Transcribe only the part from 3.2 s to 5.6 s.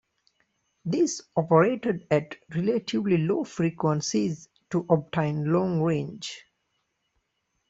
frequencies to obtain